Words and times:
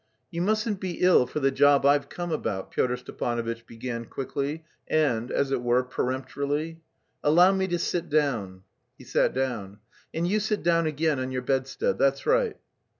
"You 0.31 0.41
mustn't 0.41 0.79
be 0.79 0.93
ill 0.93 1.27
for 1.27 1.39
the 1.41 1.51
job 1.51 1.85
I've 1.85 2.09
come 2.09 2.31
about," 2.31 2.71
Pyotr 2.71 2.97
Stepanovitch 2.97 3.67
began 3.67 4.05
quickly 4.05 4.65
and, 4.87 5.29
as 5.29 5.51
it 5.51 5.61
were, 5.61 5.83
peremptorily. 5.83 6.81
"Allow 7.23 7.51
me 7.51 7.67
to 7.67 7.77
sit 7.77 8.09
down." 8.09 8.63
(He 8.97 9.03
sat 9.03 9.31
down.) 9.31 9.77
"And 10.11 10.27
you 10.27 10.39
sit 10.39 10.63
down 10.63 10.87
again 10.87 11.19
on 11.19 11.29
your 11.29 11.43
bedstead; 11.43 11.99
that's 11.99 12.25
right. 12.25 12.57